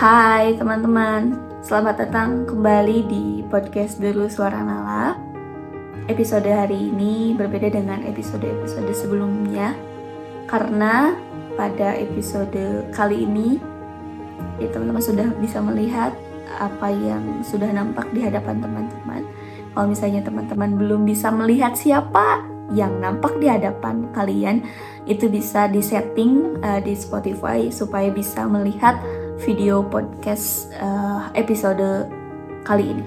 [0.00, 5.12] Hai teman-teman, selamat datang kembali di podcast Dulu Suara Nala.
[6.08, 9.76] Episode hari ini berbeda dengan episode-episode sebelumnya
[10.48, 11.12] karena
[11.52, 13.60] pada episode kali ini
[14.56, 16.16] ya teman-teman sudah bisa melihat
[16.56, 19.28] apa yang sudah nampak di hadapan teman-teman.
[19.76, 22.40] Kalau misalnya teman-teman belum bisa melihat siapa
[22.72, 24.64] yang nampak di hadapan kalian,
[25.04, 28.96] itu bisa disetting uh, di Spotify supaya bisa melihat
[29.40, 32.08] video podcast uh, episode
[32.64, 33.04] kali ini.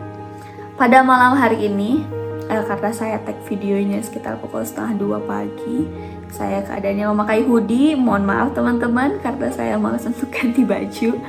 [0.73, 2.01] Pada malam hari ini,
[2.49, 5.85] uh, karena saya tag videonya sekitar pukul setengah dua pagi,
[6.33, 7.93] saya keadaannya memakai hoodie.
[7.93, 11.21] Mohon maaf teman-teman karena saya malas untuk ganti baju.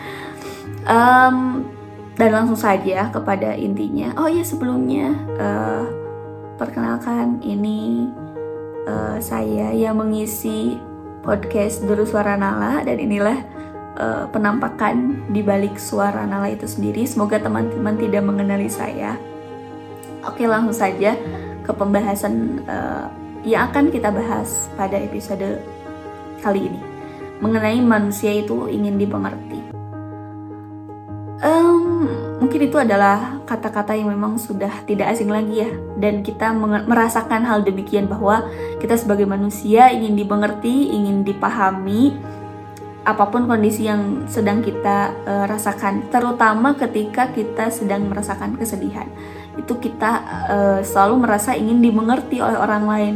[0.89, 1.69] Um,
[2.15, 4.17] dan langsung saja kepada intinya.
[4.17, 5.85] Oh iya sebelumnya, uh,
[6.57, 8.09] perkenalkan ini
[8.89, 10.79] uh, saya yang mengisi
[11.25, 13.64] podcast Duru Suara Nala dan inilah
[13.99, 17.07] uh, penampakan di balik suara Nala itu sendiri.
[17.07, 19.19] Semoga teman-teman tidak mengenali saya.
[20.25, 21.17] Oke, langsung saja
[21.65, 23.09] ke pembahasan uh,
[23.45, 25.61] yang akan kita bahas pada episode
[26.41, 26.81] kali ini
[27.45, 29.61] mengenai manusia itu ingin dipengerti.
[31.45, 32.09] Um,
[32.41, 36.57] mungkin itu adalah kata-kata yang memang sudah tidak asing lagi ya, dan kita
[36.89, 38.49] merasakan hal demikian bahwa
[38.81, 42.17] kita sebagai manusia ingin dimengerti, ingin dipahami,
[43.05, 49.05] apa pun kondisi yang sedang kita uh, rasakan, terutama ketika kita sedang merasakan kesedihan.
[49.61, 50.11] Itu kita
[50.49, 53.15] uh, selalu merasa ingin dimengerti oleh orang lain.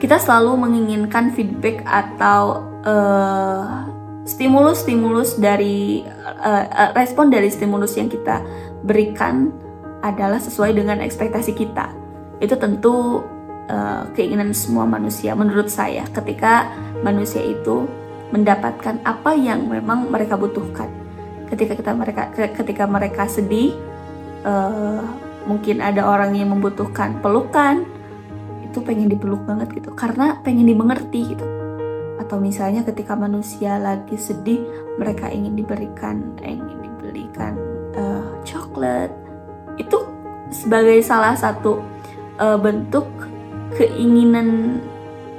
[0.00, 2.64] Kita selalu menginginkan feedback atau
[4.24, 6.06] stimulus-stimulus uh, dari
[6.40, 8.40] uh, respon dari stimulus yang kita
[8.86, 9.52] berikan
[10.00, 11.90] adalah sesuai dengan ekspektasi kita.
[12.38, 13.26] Itu tentu
[13.68, 16.70] uh, keinginan semua manusia menurut saya ketika
[17.02, 17.90] manusia itu
[18.28, 20.88] mendapatkan apa yang memang mereka butuhkan.
[21.48, 23.72] Ketika kita mereka ketika mereka sedih,
[24.44, 25.00] uh,
[25.48, 27.88] mungkin ada orang yang membutuhkan pelukan,
[28.60, 31.46] itu pengen dipeluk banget gitu, karena pengen dimengerti gitu.
[32.20, 34.60] Atau misalnya ketika manusia lagi sedih,
[35.00, 37.56] mereka ingin diberikan, ingin diberikan
[37.96, 39.08] uh, coklat,
[39.80, 40.04] itu
[40.52, 41.80] sebagai salah satu
[42.36, 43.08] uh, bentuk
[43.80, 44.80] keinginan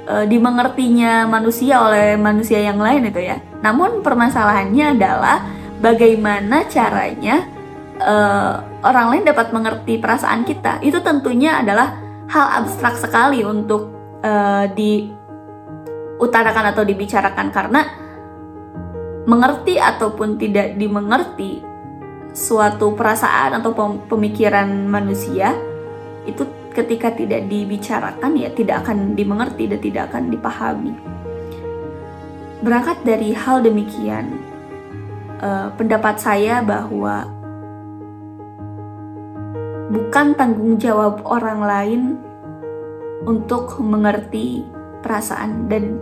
[0.08, 3.36] uh, dimengertinya manusia oleh manusia yang lain itu ya.
[3.60, 5.44] Namun permasalahannya adalah
[5.80, 7.44] bagaimana caranya
[8.00, 10.80] uh, orang lain dapat mengerti perasaan kita.
[10.80, 12.00] Itu tentunya adalah
[12.30, 17.82] hal abstrak sekali untuk uh, diutarakan atau dibicarakan karena
[19.28, 21.60] mengerti ataupun tidak dimengerti
[22.30, 23.74] suatu perasaan atau
[24.06, 25.50] pemikiran manusia
[26.24, 30.94] itu ketika tidak dibicarakan ya tidak akan dimengerti dan tidak akan dipahami.
[32.60, 34.36] Berangkat dari hal demikian,
[35.40, 37.26] uh, pendapat saya bahwa
[39.90, 42.02] bukan tanggung jawab orang lain
[43.26, 44.62] untuk mengerti
[45.00, 45.98] perasaan dan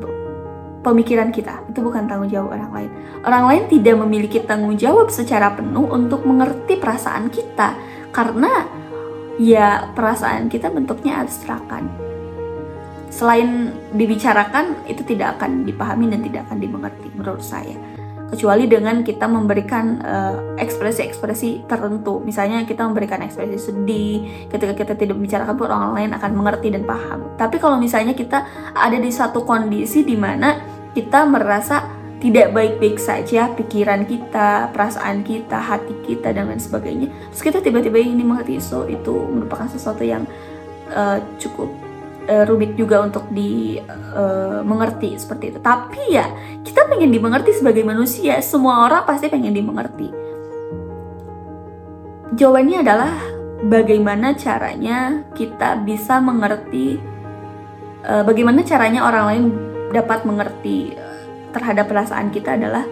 [0.83, 1.65] pemikiran kita.
[1.71, 2.91] Itu bukan tanggung jawab orang lain.
[3.25, 7.75] Orang lain tidak memiliki tanggung jawab secara penuh untuk mengerti perasaan kita
[8.12, 8.67] karena
[9.38, 11.88] ya perasaan kita bentuknya abstrakan.
[13.09, 17.75] Selain dibicarakan, itu tidak akan dipahami dan tidak akan dimengerti menurut saya.
[18.28, 20.04] Kecuali dengan kita memberikan
[20.60, 22.21] ekspresi ekspresi-ekspresi tertentu.
[22.21, 26.84] Misalnya kita memberikan ekspresi sedih, ketika kita tidak membicarakan pun orang lain akan mengerti dan
[26.84, 27.32] paham.
[27.41, 28.44] Tapi kalau misalnya kita
[28.76, 30.60] ada di satu kondisi di mana
[30.93, 37.06] kita merasa tidak baik-baik saja pikiran kita, perasaan kita, hati kita dan lain sebagainya.
[37.31, 40.27] Terus kita tiba-tiba ini mengerti so itu merupakan sesuatu yang
[40.91, 41.71] uh, cukup
[42.27, 45.59] uh, rumit juga untuk dimengerti uh, seperti itu.
[45.62, 46.27] Tapi ya
[46.67, 48.43] kita pengen dimengerti sebagai manusia.
[48.43, 50.11] Semua orang pasti pengen dimengerti.
[52.35, 53.15] Jawabannya adalah
[53.62, 56.99] bagaimana caranya kita bisa mengerti,
[58.03, 59.45] uh, bagaimana caranya orang lain
[59.94, 60.99] dapat mengerti
[61.53, 62.85] terhadap perasaan kita adalah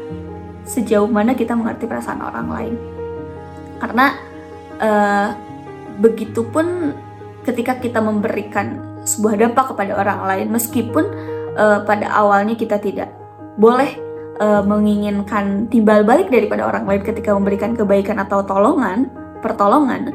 [0.66, 2.74] sejauh mana kita mengerti perasaan orang lain.
[3.78, 4.06] Karena
[4.82, 5.28] uh,
[6.00, 6.92] begitupun
[7.46, 11.04] ketika kita memberikan sebuah dampak kepada orang lain, meskipun
[11.54, 13.14] uh, pada awalnya kita tidak
[13.56, 13.94] boleh
[14.42, 19.08] uh, menginginkan timbal balik daripada orang lain ketika memberikan kebaikan atau tolongan,
[19.40, 20.10] pertolongan,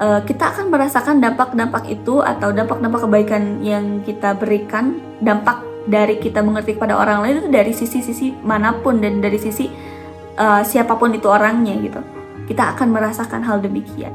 [0.00, 6.44] uh, kita akan merasakan dampak-dampak itu atau dampak-dampak kebaikan yang kita berikan, dampak dari kita
[6.44, 9.68] mengerti kepada orang lain itu dari sisi-sisi mana pun dan dari sisi
[10.36, 12.00] uh, siapa pun itu orangnya gitu
[12.50, 14.12] kita akan merasakan hal demikian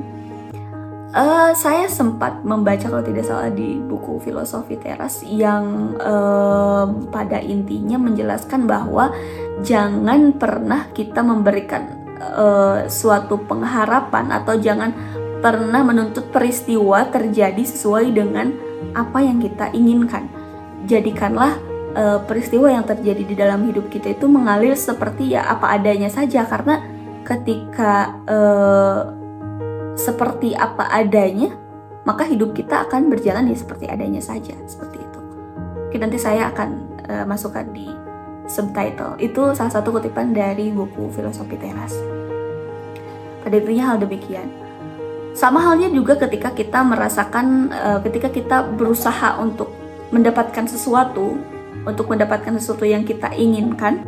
[1.16, 7.96] uh, saya sempat membaca kalau tidak salah di buku filosofi teras yang uh, pada intinya
[7.96, 9.16] menjelaskan bahwa
[9.64, 14.92] jangan pernah kita memberikan uh, suatu pengharapan atau jangan
[15.40, 18.52] pernah menuntut peristiwa terjadi sesuai dengan
[18.98, 20.28] apa yang kita inginkan.
[20.86, 21.58] Jadikanlah
[21.98, 26.46] uh, peristiwa yang terjadi di dalam hidup kita itu mengalir seperti ya apa adanya saja
[26.46, 26.84] karena
[27.26, 29.02] ketika uh,
[29.98, 31.56] seperti apa adanya
[32.06, 35.20] maka hidup kita akan berjalan ya seperti adanya saja seperti itu.
[35.90, 36.70] Oke, nanti saya akan
[37.10, 37.90] uh, masukkan di
[38.46, 39.18] subtitle.
[39.18, 41.98] Itu salah satu kutipan dari buku Filosofi Teras.
[43.42, 44.46] Pada intinya hal demikian.
[45.36, 49.75] Sama halnya juga ketika kita merasakan uh, ketika kita berusaha untuk
[50.14, 51.38] mendapatkan sesuatu
[51.86, 54.06] untuk mendapatkan sesuatu yang kita inginkan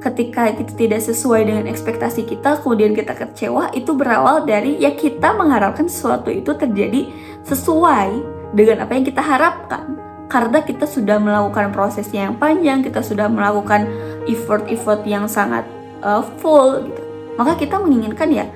[0.00, 5.36] ketika itu tidak sesuai dengan ekspektasi kita kemudian kita kecewa itu berawal dari ya kita
[5.36, 7.12] mengharapkan sesuatu itu terjadi
[7.44, 9.96] sesuai dengan apa yang kita harapkan.
[10.30, 13.90] Karena kita sudah melakukan prosesnya yang panjang kita sudah melakukan
[14.30, 15.66] effort-effort yang sangat
[16.06, 17.02] uh, full gitu.
[17.34, 18.46] Maka kita menginginkan ya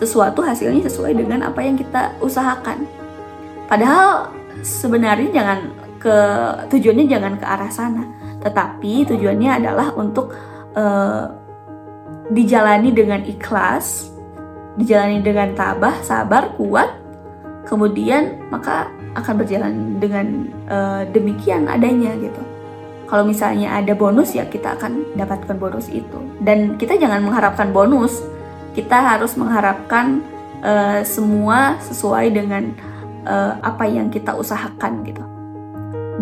[0.00, 2.88] sesuatu hasilnya sesuai dengan apa yang kita usahakan.
[3.68, 4.32] Padahal
[4.64, 5.58] sebenarnya jangan
[6.00, 6.16] ke
[6.72, 8.02] tujuannya jangan ke arah sana,
[8.40, 10.32] tetapi tujuannya adalah untuk
[10.72, 11.28] uh,
[12.32, 14.08] dijalani dengan ikhlas,
[14.80, 16.88] dijalani dengan tabah, sabar, kuat,
[17.68, 22.40] kemudian maka akan berjalan dengan uh, demikian adanya gitu.
[23.04, 26.16] Kalau misalnya ada bonus ya kita akan dapatkan bonus itu.
[26.40, 28.22] Dan kita jangan mengharapkan bonus,
[28.72, 30.22] kita harus mengharapkan
[30.62, 32.70] uh, semua sesuai dengan
[33.26, 35.29] uh, apa yang kita usahakan gitu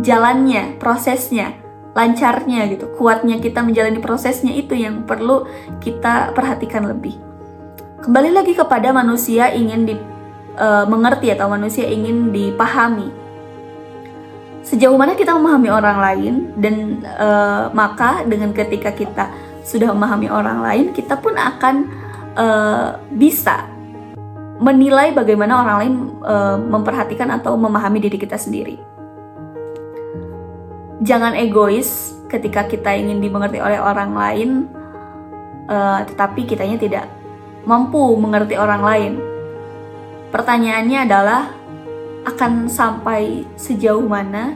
[0.02, 1.56] jalannya, prosesnya,
[1.96, 5.48] lancarnya gitu, kuatnya kita menjalani prosesnya itu yang perlu
[5.82, 7.18] kita perhatikan lebih.
[7.98, 9.94] Kembali lagi kepada manusia ingin di,
[10.54, 13.10] uh, mengerti atau manusia ingin dipahami.
[14.62, 19.32] Sejauh mana kita memahami orang lain dan uh, maka dengan ketika kita
[19.64, 21.74] sudah memahami orang lain, kita pun akan
[22.36, 23.66] uh, bisa
[24.58, 28.97] menilai bagaimana orang lain uh, memperhatikan atau memahami diri kita sendiri
[31.02, 34.50] jangan egois ketika kita ingin dimengerti oleh orang lain,
[35.70, 37.04] uh, tetapi kitanya tidak
[37.64, 39.12] mampu mengerti orang lain.
[40.28, 41.42] Pertanyaannya adalah
[42.28, 44.52] akan sampai sejauh mana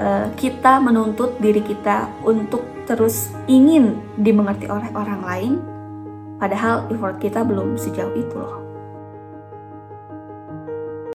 [0.00, 5.52] uh, kita menuntut diri kita untuk terus ingin dimengerti oleh orang lain,
[6.40, 8.63] padahal effort kita belum sejauh itu loh.